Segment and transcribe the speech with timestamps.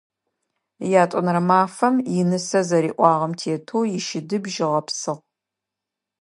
[1.01, 5.21] Ятӏонэрэ мафэм инысэ зэриӏуагъэм тетэу ищыдыбжь ыгъэпсыгъ.